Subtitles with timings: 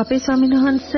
[0.00, 0.92] අපේ ස්වාමින්වහන්ස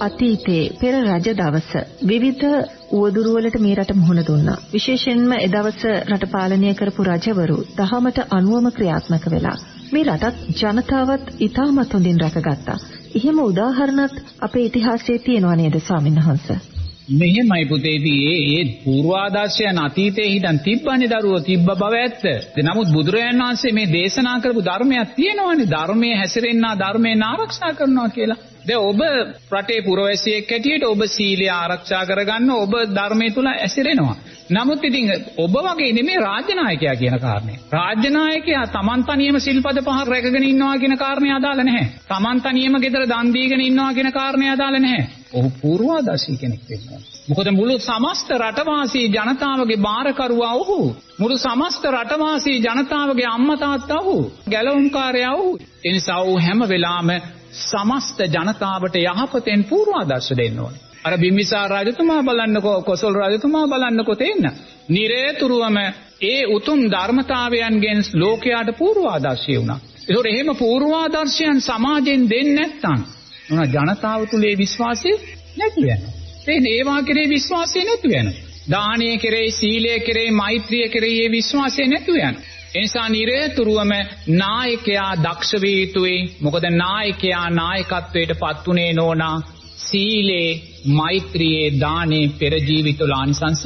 [0.00, 1.70] අතීතයේ පෙර රජ දවස
[2.08, 2.44] විවිධ
[2.92, 4.56] උවදුරු වලට මේ රට මුහුණ දුන්නා.
[4.72, 9.56] විශේෂයෙන්ම ඒ දවස රට පාලනය කරපු රජවරු දහමට අනුවම ක්‍රියාත්මක වෙලා
[9.92, 12.78] මේ රටත් ජනතාවත් ඉතාමත් හොඳින් රැකගත්තා.
[13.14, 16.73] එහෙම උදාහරණත් අපේ ඉතිහාසයේ තියෙනවා නේද ස්වාමින්වහන්ස?
[17.10, 22.22] මෙහෙමයි පුතේදී ඒ ඒ පූර්වාදර්ශයන් අතීතයේ හිටන් තිබ්බනේ දරුවෝ තිබ්බ බව ඇත්ත.
[22.62, 28.38] නමුත් බුදුරජාණන් වහන්සේ මේ දේශනා කරපු ධර්මයක් තියෙනවානේ ධර්මයේ හැසිරෙන්නා ධර්මයෙන් ආරක්ෂා කරනවා කියලා.
[28.66, 29.00] දැන් ඔබ
[29.52, 34.16] රටේ පුරවැසියෙක් හැටියට ඔබ සීලය ආරක්ෂා කරගන්න ඔබ ධර්මයේ තුල ඇසිරෙනවා.
[34.50, 37.58] නමුත් ඉතින් ඔබ වගේ නෙමෙයි රාජ්‍ය නායකයා කියන කාරණේ.
[37.72, 41.86] රාජ්‍ය නායකයා Taman තනියම සිල්පද පහ රැකගෙන ඉන්නවා කියන කාරණේ අදාළ නැහැ.
[42.08, 45.08] Taman තනියම ගෙදර දන් දීගෙන ඉන්නවා කියන කාරණේ අදාළ නැහැ.
[45.32, 47.00] ඔහු පූර්වාදර්ශී කෙනෙක් වෙනවා.
[47.28, 50.80] මොකද මුළු සමස්ත රටවාසී ජනතාවගේ බාරකරුවා ඔහු.
[51.18, 54.32] මුළු සමස්ත රටවාසී ජනතාවගේ අම්මා තාත්තා ඔහු.
[54.50, 55.58] ගැලවුම්කාරයා ඔහු.
[55.84, 57.22] ඒ නිසා ඔහු හැම වෙලාවෙම
[57.62, 60.83] සමස්ත ජනතාවට යහපතෙන් පූර්වාදර්ශ දෙන්න ඕනේ.
[61.04, 64.46] අර බිම්බිසාර රජතුමා බලන්නකෝ කොසල් රජතුමා බලන්නකෝ තේන්න.
[64.88, 65.76] නිරේතුරුවම
[66.22, 69.80] ඒ උතුම් ධර්මතාවයන්ගෙන් ලෝකයාට පූර්වාදර්ශී වුණා.
[70.08, 73.00] ඒතකොට එහෙම පූර්වාදර්ශයන් සමාජයෙන් දෙන්නේ නැත්නම්
[73.50, 75.12] මොන ජනතාව තුලේ විශ්වාසය
[75.56, 76.12] නැති වෙනවා.
[76.48, 78.42] ඒ ඒවා කෙරේ විශ්වාසය නැති වෙනවා.
[78.70, 82.42] දානීය කෙරේ සීලය කෙරේ මෛත්‍රිය කෙරේ මේ විශ්වාසය නැති වෙනවා.
[82.74, 83.92] එනිසා නිරේතුරුවම
[84.34, 86.18] නායකයා දක්ෂ විය යුතුයි.
[86.40, 89.36] මොකද නායකයා නායකත්වයට පත්ුනේ නෝනා
[89.84, 90.50] සීලේ
[90.90, 93.62] මෛත්‍රියේ දානේ පෙර ජීවිතවල ආනිසංස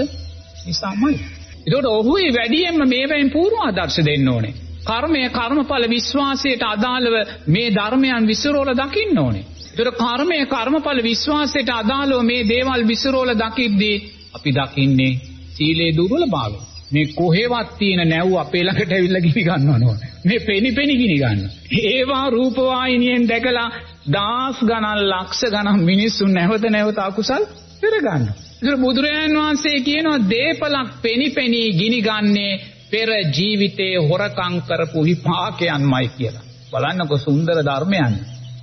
[0.66, 1.18] නිසාමයි.
[1.66, 4.54] ඒකට ඔහු ඒ වැඩියෙන්ම මේවෙන් පූර්වාදර්ශ දෙන්න ඕනේ.
[4.84, 7.14] කර්මය කර්මඵල විශ්වාසයට අදාළව
[7.46, 9.44] මේ ධර්මයන් විසිරෝල දකින්න ඕනේ.
[9.70, 13.96] ඒතර කර්මය කර්මඵල විශ්වාසයට අදාළව මේ දේවල් විසිරෝල දකිද්දී
[14.34, 15.12] අපි දකින්නේ
[15.54, 16.58] සීලේ දුර්වලභාවය.
[16.92, 19.98] මේ කොහෙවත් තියෙන නැව් අපේ ළඟට ඇවිල්ලා ගිනි ගන්නව නෝන.
[20.24, 21.52] මේ පෙනි පෙනි ගිනි ගන්නවා.
[21.84, 23.68] ඒවා රූපවාහිනියෙන් දැකලා
[24.08, 27.44] දහස් ගණන් ලක්ෂ ගණන් මිනිස්සුන් නැවත නැවත අකුසල්
[27.80, 28.36] පෙර ගන්නවා.
[28.58, 32.52] ඒතර බුදුරජාන් වහන්සේ කියනවා දීපලක් පෙනි පෙනි ගිනි ගන්නේ
[32.90, 36.44] පෙර ජීවිතේ හොරකම් කරපු විපාකයන්මයි කියලා.
[36.72, 38.14] බලන්නකො සුන්දර ධර්මයන්.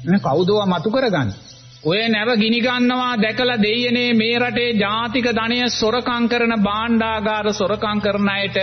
[0.05, 1.37] මේ කවුදෝ මතු කරගන්නේ.
[1.83, 8.29] ඔය නැව ගිනි ගන්නවා දැකලා දෙයියනේ මේ රටේ ජාතික ධනය සොරකම් කරන භාණ්ඩාගාර සොරකම් කරන
[8.29, 8.57] අයට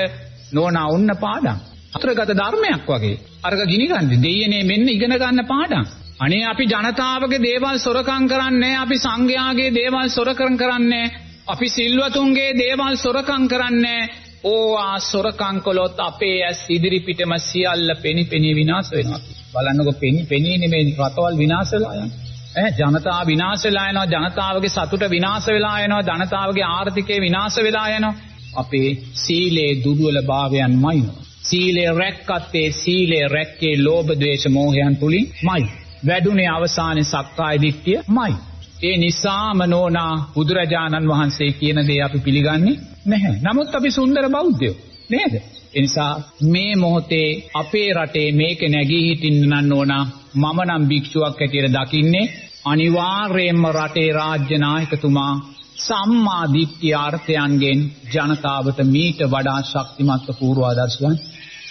[0.52, 1.58] නෝනා උන්න පාඩම්.
[1.94, 3.16] අතරගත ධර්මයක් වගේ.
[3.42, 6.01] අරක ගිනි ගන්නේ දෙයියනේ මෙන්න ඉගෙන ගන්න පාඩම්.
[6.22, 11.12] අනේ අපි ජනතාවගේ දේවල් සොරකම් කරන්නේ අපි සංඝයාගේ දේවල් සොරකම් කරන්නේ
[11.46, 14.02] අපි සිල්වතුන්ගේ දේවල් සොරකම් කරන්නේ
[14.44, 19.20] ඕවා සොරකම් කළොත් අපේ ඇස් ඉදිරි පිටම සියල්ල පෙනි පෙනි විනාශ වෙනවා.
[19.54, 22.20] බලන්නකො පෙනි පෙනි නෙමෙයි රටවල් විනාශ වෙලා යනවා.
[22.56, 28.14] ඈ ජනතාව විනාශ වෙලා යනවා ජනතාවගේ සතුට විනාශ වෙලා යනවා ජනතාවගේ ආර්ථිකය විනාශ වෙලා යනවා
[28.56, 31.04] අපේ සීලේ දුර්වලභාවයන්මයි
[31.42, 35.62] සීලේ රැක්කත් ඒ සීලේ රැක්කේ ලෝභ ද්වේෂ මෝහයන් තුලින්මයි
[36.06, 38.34] වැඩුණේ අවසානයේ සක්කාය දිට්ඨියමයි
[38.82, 43.36] ඒ නිසාම නෝනා බුදුරජාණන් වහන්සේ කියන දේ අපි පිළිගන්නේ නැහැ.
[43.42, 44.76] නමුත් අපි සුන්දර බෞද්ධයෝ
[45.10, 45.34] නේද?
[45.74, 46.12] එනිසා
[46.44, 50.04] මේ මොහොතේ අපේ රටේ මේක නැගී හිටින්න නම් ඕනා
[50.34, 52.32] මම නම් භික්ෂුවක් හැටියට දකින්නේ
[52.64, 55.34] අනිවාර්යයෙන්ම රටේ රාජ්‍ය නායකතුමා
[55.78, 57.80] සම්මා දිට්ඨිය අර්ථයන්ගෙන්
[58.12, 61.16] ජනතාවට මීට වඩා ශක්තිමත් පූර්වාදර්ශයන්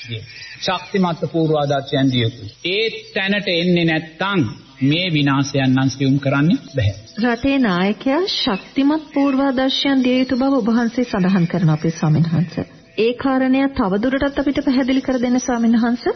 [0.09, 0.23] දිය.
[0.61, 2.51] ශක්තිමත් පූර්වාදර්ශයන් දිය යුතුයි.
[2.67, 4.41] ඒ තැනට එන්නේ නැත්නම්
[4.83, 6.91] මේ විනාශයන් නම් සියුම් කරන්න බෑ.
[7.23, 12.65] රටේ නායකයා ශක්තිමත් පූර්වාදර්ශයන් දිය යුතු බව ඔබ වහන්සේ සඳහන් කරන අපේ ස්වාමීන් වහන්සේ.
[12.97, 16.13] ඒ කාරණය තවදුරටත් අපිට පැහැදිලි කර දෙන්න ස්වාමීන් වහන්සේ.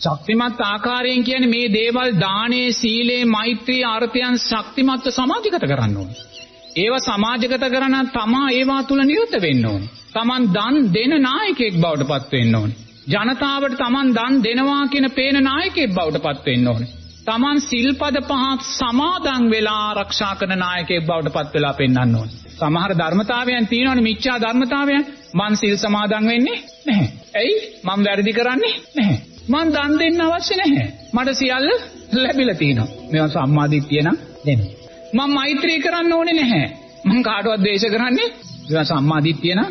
[0.00, 6.28] ශක්තිමත් ආකාරයෙන් කියන්නේ මේ දේවල් දානේ සීලේ මෛත්‍රී අර්ථයන් ශක්තිමත්ව සමාජගත කරන්න ඕනේ.
[6.76, 9.90] ඒව සමාජගත කරන තමා ඒවා තුල නිරත වෙන්න ඕනේ.
[10.12, 12.89] Taman දන් දෙන නායකයෙක් බවට පත් වෙන්න ඕනේ.
[13.10, 16.90] ජනතාවට Taman දන් දෙනවා කියන පේන නායකයෙක් බවට පත් වෙන්න ඕනේ.
[17.24, 22.36] Taman සිල්පද පහ සමාදන් වෙලා ආරක්ෂා කරන නායකයෙක් බවට පත් වෙලා පෙන්වන්න ඕනේ.
[22.56, 25.06] සමහර ධර්මතාවයන් තියෙනවනේ මිච්ඡා ධර්මතාවයන්.
[25.34, 27.08] මං සිල් සමාදන් වෙන්නේ නැහැ.
[27.34, 27.54] ඇයි?
[27.84, 29.18] මං වැරදි කරන්නේ නැහැ.
[29.48, 30.86] මං දන් දෙන්න අවශ්‍ය නැහැ.
[31.12, 31.68] මට සියල්ල
[32.14, 32.88] ලැබිලා තියෙනවා.
[33.12, 34.16] මේවා සම්මාදිට්ඨිය නම්
[34.46, 34.72] නෙමෙයි.
[35.12, 36.66] මම මෛත්‍රී කරන්න ඕනේ නැහැ.
[37.04, 38.28] මං කාටවත් ද්වේෂ කරන්නේ
[38.68, 39.70] ඒවා සම්මාදිට්ඨිය නම්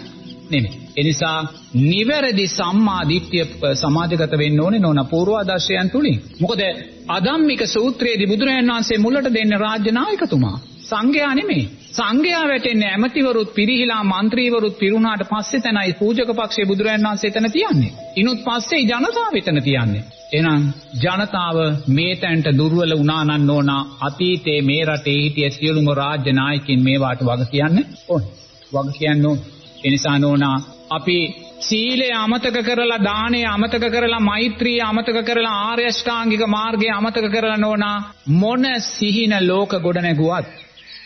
[0.52, 0.80] නෙමෙයි.
[0.98, 1.38] ඒ නිසා
[1.84, 6.18] නිවැරදි සම්මා දිට්ඨිය සමාජගත වෙන්න ඕනේ නෝන පූර්වාදර්ශයන් තුලින්.
[6.40, 6.62] මොකද
[7.08, 10.58] අදම්මික සූත්‍රයේදී බුදුරජාණන් වහන්සේ මුලට දෙන්නේ රාජ්‍ය නායකතුමා.
[10.84, 11.66] සංඝයා නෙමෙයි.
[11.92, 17.92] සංඝයා වැටෙන්නේ ඇමතිවරුත් පිරිහිලා മന്ത്രിවරුත් පිරුණාට පස්සේ තනයි පූජක පක්ෂයේ බුදුරජාණන් වහන්සේ එතන තියන්නේ.
[18.16, 20.04] ඉනුත් පස්සේ ජනතාව එතන තියන්නේ.
[20.34, 20.66] එහෙනම්
[21.04, 21.58] ජනතාව
[21.90, 23.72] මේ තැනට දුර්වල වුණා නම් නෝන
[24.02, 28.34] අතීතයේ මේ රටේ හිටිය සියලුම රාජ්‍ය නායකින් මේවාට වග කියන්න ඕනේ.
[28.72, 29.59] වග කියන්න ඕනේ.
[29.80, 30.58] ඒ නිසා නෝනා
[30.92, 31.18] අපි
[31.62, 37.98] සීලය අමතක කරලා දානය අමතක කරලා මෛත්‍රිය අමතක කරලා ආර්ය අෂ්ටාංගික මාර්ගය අමතක කරලා නෝනා
[38.36, 40.48] මොන සිහින ලෝක ගොඩ නැගුවත්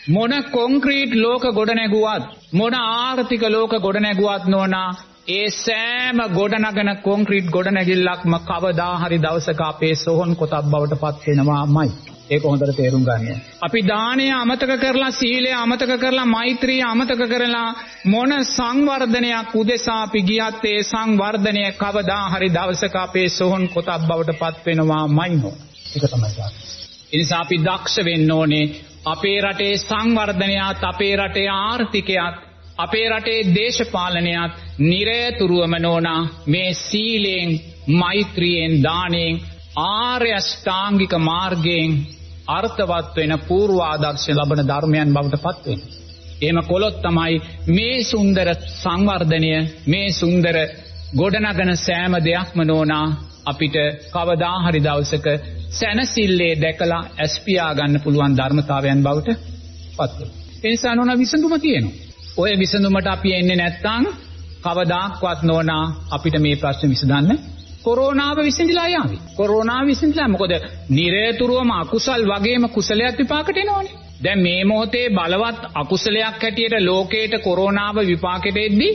[0.08, 4.88] මොන කොන්ක්‍රීට් ලෝක ගොඩ නැගුවත් මොන ආර්ථික ලෝක ගොඩ නැගුවත් නෝනා
[5.28, 12.13] ඒ සෑම ගොඩනගන කොන්ක්‍රීට් ගොඩනැගිල්ලක්ම කවදා හරි දවසක අපේ සොහොන් කොටක් බවට පත් වෙනවාමයි.
[12.30, 13.40] ඒක හොඳට තේරුම් ගන්න.
[13.60, 17.68] අපි දානය අමතක කරලා සීලය අමතක කරලා මෛත්‍රිය අමතක කරලා
[18.04, 24.66] මොන සංවර්ධනයක් උදෙසා අපි ගියත් ඒ සංවර්ධනය කවදා හරි දවසක අපේ සොහොන් කොටක් බවට පත්
[24.66, 25.54] වෙනවාමයි නෝ.
[25.94, 26.30] ඒක තමයි
[27.12, 28.66] ඒ නිසා අපි දක්ෂ වෙන්න ඕනේ
[29.06, 32.36] අපේ රටේ සංවර්ධනයත් අපේ රටේ ආර්ථිකයත්
[32.78, 37.50] අපේ රටේ දේශපාලනයත් නිරේතුරුවම නෝනා මේ සීලයෙන්
[37.92, 39.40] මෛත්‍රියෙන් දානයෙන්
[39.76, 41.92] ආර්ය අෂ්ටාංගික මාර්ගයෙන්
[42.48, 45.92] අර්ථවත් වෙන පූර්වාදර්ශ ලබන ධර්මයන් බවට පත් වෙනවා.
[46.42, 47.34] එහෙම කොලොත් තමයි
[47.68, 49.52] මේ සුන්දර සංවර්ධනය
[49.86, 50.56] මේ සුන්දර
[51.14, 53.06] ගොඩනගන සෑම දෙයක්ම නෝනා
[53.46, 53.76] අපිට
[54.12, 55.26] කවදා හරි දවසක
[55.70, 59.38] සැනසille දැකලා ඇස්පියා ගන්න පුළුවන් ධර්මතාවයන් බවට
[59.96, 60.42] පත් වෙනවා.
[60.64, 61.98] ඒ නිසා නෝනා විසඳුම තියෙනවා.
[62.36, 64.04] ඔය විසඳුමට අපි එන්නේ නැත්නම්
[64.62, 67.38] කවදාක්වත් නෝනා අපිට මේ ප්‍රශ්න විසඳන්න
[67.84, 69.18] කොරෝනාව විසඳිලා යාවි.
[69.36, 70.52] කොරෝනාව විසඳිලා මොකද
[70.90, 73.98] නිරේතුරුවම අකුසල් වගේම කුසලයක් විපාකට එනවනේ.
[74.24, 78.92] දැන් මේ මොහොතේ බලවත් අකුසලයක් හැටියට ලෝකේට කොරෝනාව විපාකෙට එද්දී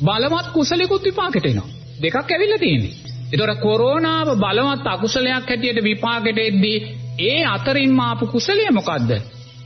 [0.00, 1.68] බලවත් කුසලයකුත් විපාකෙට එනවා.
[2.02, 2.94] දෙකක් ඇවිල්ලා තියෙන්නේ.
[3.32, 6.78] ඒතකොට කොරෝනාව බලවත් අකුසලයක් හැටියට විපාකෙට එද්දී
[7.20, 9.10] ඒ අතරින්ම ආපු කුසලය මොකද්ද?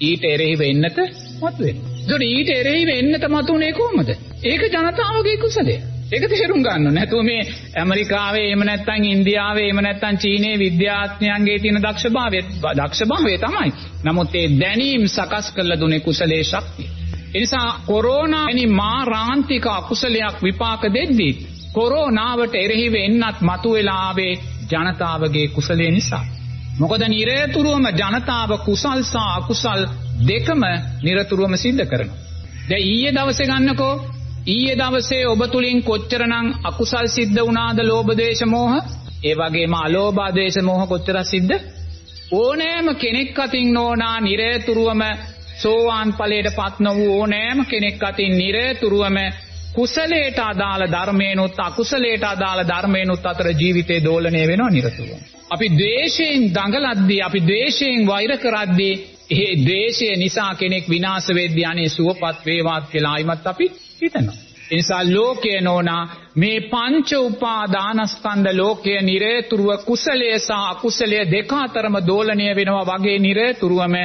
[0.01, 0.97] ඊට එරෙහිව එන්නත
[1.41, 1.93] මතුවෙනවා.
[1.99, 4.11] ඒතකොට ඊට එරෙහිව එන්නත මතුනේ කොහොමද?
[4.45, 5.77] ඒක ජනතාවගේ කුසලය.
[6.07, 7.41] ඒක තේරුම් ගන්න නැතුව මේ
[7.77, 12.41] ඇමරිකාවේ එහෙම නැත්නම් ඉන්දියාවේ එහෙම නැත්නම් චීනයේ විද්‍යාඥයන්ගේ තියෙන දක්ෂභාවය
[12.75, 13.73] දක්ෂභාවය තමයි.
[14.05, 16.89] නමුත් ඒ දැනීම් සකස් කරලා දුන්නේ කුසලයේ ශක්තිය.
[17.35, 21.33] ඒ නිසා කොරෝනා වැනි මාරාන්තික අකුසලයක් විපාක දෙද්දී
[21.73, 24.33] කොරෝනාවට එරෙහිව එන්නත් මතුවලා ආවේ
[24.71, 26.25] ජනතාවගේ කුසලයේ නිසා.
[26.79, 29.81] මොකද නිරතුරුවම ජනතාව කුසල් සහ අකුසල්
[30.29, 30.63] දෙකම
[31.03, 32.19] නිරතුරුවම සිද්ධ කරනවා.
[32.69, 33.95] දැන් ඊයේ දවසේ ගන්නකෝ
[34.47, 38.75] ඊයේ දවසේ ඔබ තුලින් කොච්චරනම් අකුසල් සිද්ධ වුණාද ලෝභ දේශ මොහ?
[39.25, 41.57] ඒ වගේම අලෝභ දේශ මොහ කොච්චර සිද්ධ?
[42.33, 45.03] ඕනෑම කෙනෙක් අතින් නෝනා නිරතුරුවම
[45.57, 49.19] සෝවාන් ඵලයට පත් නොවූ ඕනෑම කෙනෙක් අතින් නිරතුරුවම
[49.75, 55.21] කුසලයට අදාළ ධර්මේනොත් අකුසලයට අදාළ ධර්මේනොත් අතර ජීවිතේ දෝලණය වෙනවා නිරතුරුවම.
[55.51, 58.95] අපි ද්වේෂයෙන් දඟලද්දී අපි ද්වේෂයෙන් වෛර කරද්දී
[59.31, 63.67] ඒ ද්වේෂය නිසා කෙනෙක් විනාශ වෙද්දී අනේ සුවපත් වේවාත් කියලා ආයිමත් අපි
[64.03, 64.37] හිතනවා.
[64.67, 66.03] ඒ නිසා ලෝකයේ නෝනා
[66.37, 73.97] මේ පංච උපාදානස්කන්ධ ලෝකයේ නිරේතුරුව කුසලයේ සහ අකුසලයේ දෙක අතරම දෝලණය වෙනවා වගේ නිරේතුරුවම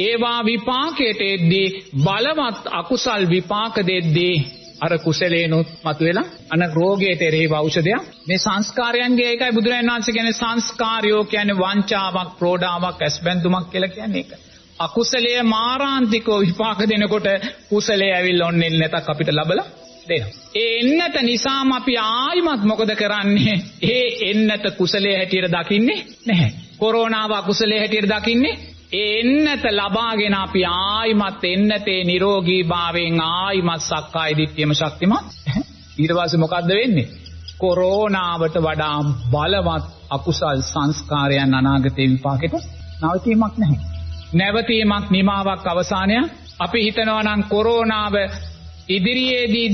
[0.00, 1.68] ඒවා විපාකයට එද්දී
[2.04, 4.36] බලවත් අකුසල් විපාක දෙද්දී
[4.80, 11.56] අර කුසලේනොත් මතුවෙලා අන රෝගයට එරෙහිව ඖෂධයක් මේ සංස්කාරයන්ගේ ඒකයි බුදුරජාණන් වහන්සේ කියන්නේ සංස්කාරයෝ කියන්නේ
[11.56, 14.32] වංචාවක් ප්‍රෝඩාවක් ඇස්බැඳුමක් කියලා කියන්නේ ඒක.
[14.78, 17.26] අකුසලයේ මාරාන්තිකව විපාක දෙනකොට
[17.68, 19.66] කුසලයේ ඇවිල්ලා ඔන්නේ නැතක් අපිට ලබලා
[20.08, 20.30] දෙනවා.
[20.54, 23.56] ඒ එන්නත නිසාම අපි ආයිමත් මොකද කරන්නේ?
[23.84, 26.52] ඒ එන්නත කුසලයේ හැටියට දකින්නේ නැහැ.
[26.78, 28.54] කොරෝනාව අකුසලයේ හැටියට දකින්නේ
[28.92, 35.26] ඒ එන්නත ලබාගෙන අපි ආයිමත් එන්නතේ නිරෝගී භාවයෙන් ආයිමත් සක්කාය දිට්ඨියම ශක්තිමත්
[35.98, 37.08] ඊට පස්සේ මොකද්ද වෙන්නේ?
[37.58, 38.96] කොරෝනාවට වඩා
[39.30, 42.54] බලවත් අකුසල් සංස්කාරයන් අනාගතේ විපාකෙට
[43.02, 43.95] නවතීමක් නැහැ.
[44.32, 48.14] නැවතීමක් නිමාවක් අවසානයක් අපි හිතනවා නම් කොරෝනාව
[48.88, 49.70] ඉදිරියේදී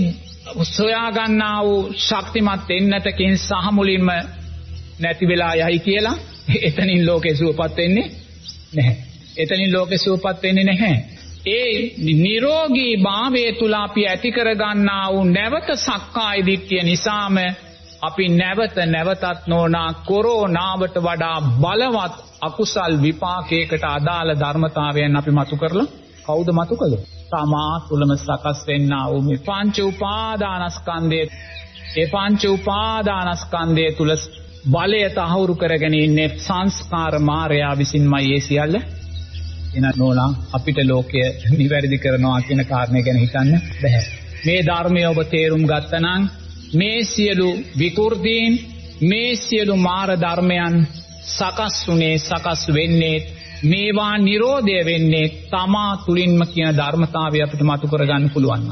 [0.62, 4.11] සොයා ගන්නා වූ ශක්තිමත් එන්නතකින් සහ මුලින්ම
[4.99, 6.16] නැති වෙලා යයි කියලා
[6.62, 8.11] එතනින් ලෝකේ සුවපත් වෙන්නේ
[8.75, 8.97] නැහැ.
[9.37, 10.97] එතනින් ලෝකේ සුවපත් වෙන්නේ නැහැ.
[11.49, 17.37] ඒ නිරෝගී භාවය තුල අපි ඇති කර ගන්නා වූ නැවත සක්කාය දිට්ඨිය නිසාම
[18.02, 25.87] අපි නැවත නැවතත් නොනා කොරෝනාවට වඩා බලවත් අකුසල් විපාකයකට අදාළ ධර්මතාවයන් අපි මතු කරලා
[26.26, 27.02] කවුද මතු කළේ?
[27.30, 31.26] තමා තුලම සකස් වෙන්නා වූ මේ පංච උපාදානස්කන්ධයේ
[31.97, 34.12] ඒ පංච උපාදානස්කන්ධය තුල
[34.66, 38.75] බලය තහවුරු කරගෙන ඉන්නේ සංස්කාර මායя විසින්මයි ඒ සියල්ල
[39.76, 43.50] එන නෝනා අපිට ලෝකය නිවැරදි කරනවා කියන කාරණේ ගැන හිතන්න
[43.82, 44.04] බෑ.
[44.47, 46.23] මේ ධර්මය ඔබ තේරුම් ගත්තනම්
[46.72, 48.52] මේ සියලු විකෘතීන්
[49.02, 50.76] මේ සියලු මාර ධර්මයන්
[51.28, 53.16] සකස් වුනේ සකස් වෙන්නේ
[53.64, 58.64] මේවා නිරෝධය වෙන්නේ තමා තුලින්ම කියන ධර්මතාවය අපිට මතු කරගන්න පුළුවන්.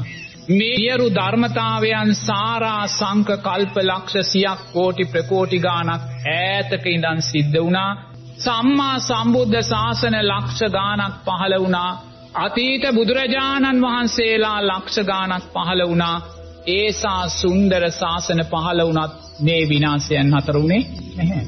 [0.49, 7.91] මේ සියලු ධර්මතාවයන් සාරා සංක කල්ප ලක්ෂ සියක් කෝටි ප්‍රකෝටි ගාණක් ඈතක ඉඳන් සිද්ධ වුණා.
[8.39, 11.91] සම්මා සම්බුද්ධ ශාසන ලක්ෂ ගාණක් පහළ වුණා.
[12.35, 16.17] අතීත බුදුරජාණන් වහන්සේලා ලක්ෂ ගාණක් පහළ වුණා.
[16.67, 20.83] ඒසා සුන්දර ශාසන පහළ වුණත් මේ විනාශයන් හතර උනේ
[21.17, 21.43] නැහැ.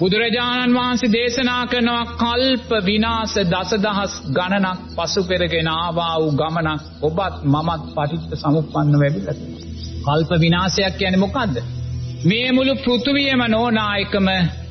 [0.00, 7.82] බුදුරජාණන් වහන්සේ දේශනා කරනවා කල්ප විනාශ දසදහස් ගණනක් පසු පෙරගෙන ආවා වූ ගමනක් ඔබත් මමත්
[7.96, 9.66] පටිච්ච සමුප්පන්න වෙවිලා තියෙනවා.
[10.06, 11.56] කල්ප විනාශයක් කියන්නේ මොකද්ද?
[12.24, 14.28] මේ මුළු පෘථුවියම නෝනායකම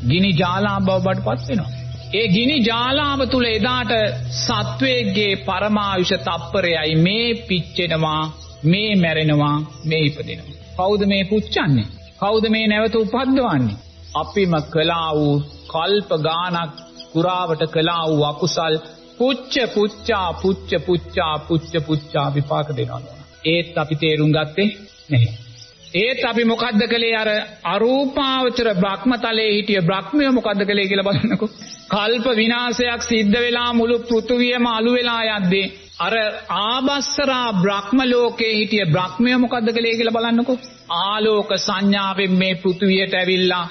[0.07, 1.71] ගිනි ජාලාව බවට පත් වෙනවා.
[2.13, 3.93] ඒ ගිනි ජාලාව තුල එදාට
[4.37, 8.23] සත්වයේගේ පරමායුෂ තප්පරයයි මේ පිච්චෙනවා
[8.63, 10.57] මේ මැරෙනවා මේ ඉපදෙනවා.
[10.77, 11.87] කවුද මේ පුච්චන්නේ?
[12.19, 13.77] කවුද මේ නැවත උපද්දවන්නේ?
[14.15, 15.35] අපිම කළා වූ
[15.67, 16.71] කල්ප ගානක්
[17.13, 18.77] කුරාවට කළා වූ අකුසල්
[19.17, 23.01] පුච්ච පුච්චා පුච්ච පුච්චා පුච්ච පුච්චා විපාක දෙනවා.
[23.45, 24.69] ඒත් අපි තේරුම් ගත්තේ
[25.09, 25.47] නැහැ.
[25.95, 27.29] ඒත් අපි මොකද්ද කළේ අර
[27.63, 31.49] අරූපාවචර බ්‍රහ්මතලයේ හිටිය බ්‍රහ්මය මොකද්ද කළේ කියලා බලන්නකෝ.
[31.89, 35.65] කල්ප විනාශයක් සිද්ධ වෙලා මුළු පෘථුවියම අළු වෙලා යද්දී
[35.99, 36.13] අර
[36.55, 40.57] ආබස්සරා බ්‍රහ්ම ලෝකයේ හිටිය බ්‍රහ්මය මොකද්ද කළේ කියලා බලන්නකෝ.
[40.97, 43.65] ආලෝක සංඥාවෙන් මේ පෘථුවියට ඇවිල්ලා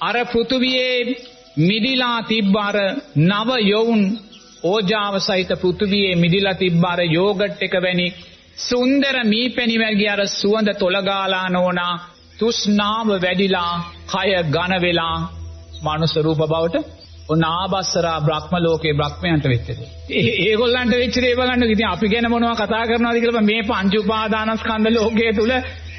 [0.00, 0.98] අර පෘථුවියේ
[1.60, 2.76] මිදිලා තිබ්බ අර
[3.24, 4.04] නව යොවුන්
[4.64, 8.06] ඕජාව සහිත පෘථුවියේ මිදිලා තිබ්බ අර යෝගට් එක වැනි
[8.60, 11.94] සුන්දර මීපැණි වර්ගය අර සුවඳ තොලගාලා නෝනා
[12.38, 13.74] තුෂ්ණාව වැඩිලා
[14.08, 15.16] කය ඝන වෙලා
[15.84, 17.01] මනුස්ස රූප බවට
[17.32, 19.88] ඔන්න ආබස්සරා බ්‍රහ්ම ලෝකේ බ්‍රහ්මයන්ට වෙච්ච දේ.
[20.46, 25.32] ඒගොල්ලන්ට වෙච්ච දේ බලන්න ඉතින් අපි ගැන මොනවා කතා කරනවද කියලා මේ පංච උපාදානස්කන්ධ ලෝකයේ
[25.32, 25.52] තුල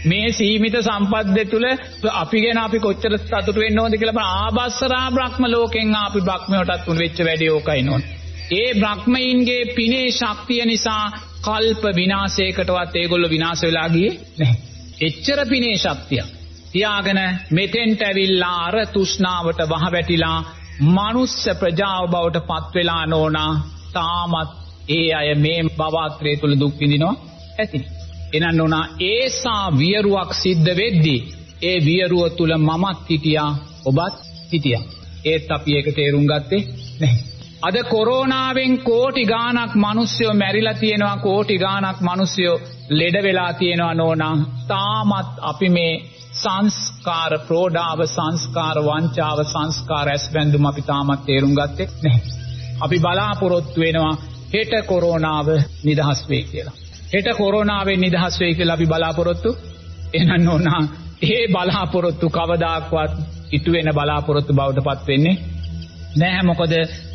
[0.06, 1.68] මේ සීමිත සම්පත් තුළ
[2.13, 6.98] අපි ගැන අපි කොච්චර සතුටු වෙන්න ඕනද කියලා බලන්න ආබස්සරා බ්‍රහ්ම ලෝකෙන් අපි බ්‍රහ්මයටත් උන්
[6.98, 8.04] වෙච්ච වැඩේ ඕකයි නෝන.
[8.52, 11.04] ඒ බ්‍රහ්මයින්ගේ පිනේ ශක්තිය නිසා
[11.42, 14.58] කල්ප විනාශයකටවත් ඒගොල්ලෝ විනාශ වෙලා ගියේ නැහැ.
[15.02, 16.24] එච්චර පිනේ ශක්තිය.
[16.74, 17.20] තියාගෙන
[17.52, 20.40] මෙතෙන්ට ඇවිල්ලා අර තෘෂ්ණාවට වහවැටිලා
[20.88, 23.52] මනුස්ස ප්‍රජාව බවට පත් වෙලා නෝනා
[23.94, 24.52] තාමත්
[24.90, 27.16] ඒ අය මේ භවත්‍රයේ තුල දුක් විඳිනවා
[27.60, 27.80] ඇති.
[28.34, 31.20] එනන්න උනා ඒසා වියරුවක් සිද්ධ වෙද්දී
[31.62, 33.52] ඒ වියරුව තුල මමත් හිටියා
[33.86, 34.16] ඔබත්
[34.52, 34.84] හිටියා.
[35.25, 36.62] ඒත් අපි ඒක තේරුම් ගත්තේ
[37.00, 37.22] නැහැ.
[37.63, 44.36] අද කොරෝනාවෙන් කෝටි ගාණක් මිනිස්සුયો මැරිලා තියෙනවා කෝටි ගාණක් මිනිස්සුયો ලෙඩ වෙලා තියෙනවා නෝනා.
[44.68, 45.94] තාමත් අපි මේ
[46.44, 52.22] සංස්කාර ප්‍රෝඩාව සංස්කාර වංචාව සංස්කාර ඇස්බැඳුම් අපි තාමත් තේරුම් ගත්තේ නැහැ.
[52.82, 54.16] අපි බලාපොරොත්තු වෙනවා
[54.54, 55.48] හෙට කොරෝනාව
[55.84, 56.76] නිදහස් වෙයි කියලා.
[57.14, 59.50] හෙට කොරෝනාවෙන් නිදහස් වෙයි කියලා අපි බලාපොරොත්තු
[60.14, 60.84] එනන්න ඕනා.
[61.26, 63.14] ඒ බලාපොරොත්තු කවදාක්වත්
[63.52, 65.36] ඉටු වෙන බලාපොරොත්තු බවට පත් වෙන්නේ
[66.18, 66.74] නැහැ මොකද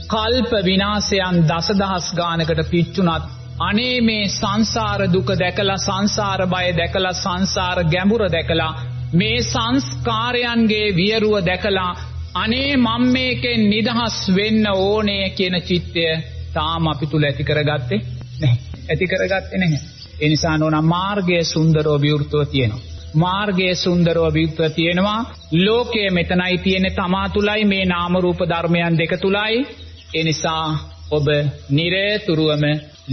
[0.09, 3.25] කල්ප විනාශයන් දසදහස් ගානකට පිච්චුනත්
[3.61, 8.71] අනේ මේ සංසාර දුක දැකලා සංසාර බය දැකලා සංසාර ගැඹුර දැකලා
[9.13, 11.93] මේ සංස්කාරයන්ගේ වියරුව දැකලා
[12.35, 16.05] අනේ මම මේකෙන් නිදහස් වෙන්න ඕනේ කියන චිත්තය
[16.55, 18.01] තාම අපි තුල ඇති කරගත්තේ
[18.41, 18.59] නැහැ.
[18.91, 19.81] ඇති කරගත්තේ නැහැ.
[20.21, 22.81] ඒ නිසා නෝනා මාර්ගයේ සුන්දරව විවෘතව තියෙනවා.
[23.15, 25.21] මාර්ගයේ සුන්දරව විවෘතව තියෙනවා.
[25.57, 29.67] ලෝකයේ මෙතනයි තියෙන්නේ තමා තුලයි මේ නාම රූප ධර්මයන් දෙක තුලයි.
[30.15, 30.79] ඒ නිසා
[31.11, 31.27] ඔබ
[31.71, 32.65] නිරේතුරුවම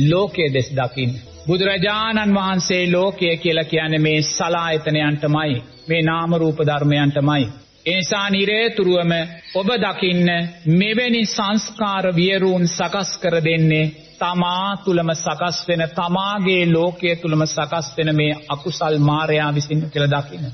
[0.09, 1.34] ලෝකයේ දෙස් දකින්න.
[1.47, 5.63] බුදුරජාණන් වහන්සේ ලෝකය කියලා කියන්නේ මේ සලායතනයන්ටමයි.
[5.89, 7.43] මේ නාම රූප ධර්මයන්ටමයි.
[7.85, 9.11] එනිසා නිරේතුරුවම
[9.55, 10.29] ඔබ දකින්න
[10.73, 18.15] මෙවැනි සංස්කාර වියරුන් සකස් කර දෙන්නේ තමා තුලම සකස් වෙන තමාගේ ලෝකයේ තුලම සකස් වෙන
[18.15, 20.45] මේ අකුසල් මායя විසින් කියලා දකින්න.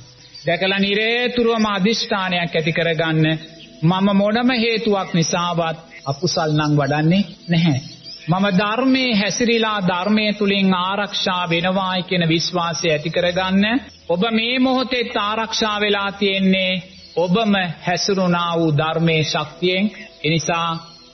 [0.46, 3.26] දැකලා නිරේතුරුවම අදිෂ්ඨානයක් ඇති කරගන්න
[3.82, 7.82] මම මොනම හේතුවක් නිසාවත් අකුසල් නම් වඩන්නේ නැහැ.
[8.22, 13.66] මම ධර්මයේ හැසිරීලා ධර්මයේ තුලින් ආරක්ෂා වෙනවායි කියන විශ්වාසය ඇති කරගන්න.
[14.10, 16.82] ඔබ මේ මොහොතේ ආරක්ෂා වෙලා තියෙන්නේ
[17.16, 17.54] ඔබම
[17.88, 19.92] හැසිරුණා වූ ධර්මයේ ශක්තියෙන්.
[20.24, 20.70] එනිසා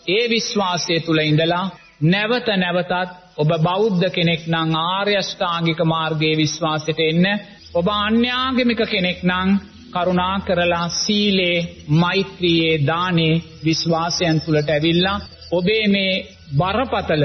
[0.07, 1.65] ඒ විශ්වාසය තුල ඉඳලා
[2.03, 2.91] නැවත නැවතත්
[3.37, 7.25] ඔබ බෞද්ධ කෙනෙක් නම් ආර්ය අෂ්ටාංගික මාර්ගයේ විශ්වාසයට එන්න.
[7.73, 9.49] ඔබ අන්‍යාගමික කෙනෙක් නම්
[9.93, 11.57] කරුණා කරලා සීලේ
[11.93, 15.17] මෛත්‍රියේ දානේ විශ්වාසයන් තුලට ඇවිල්ලා
[15.51, 16.13] ඔබේ මේ
[16.57, 17.23] බරපතල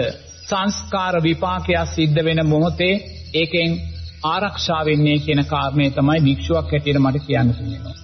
[0.49, 2.95] සංස්කාර විපාකයක් සිද්ධ වෙන මොහොතේ
[3.35, 3.71] ඒකෙන්
[4.25, 8.02] ආරක්ෂා වෙන්නේ කියන කාරණේ තමයි භික්ෂුවක් හැටියට මට කියන්න තියෙනවා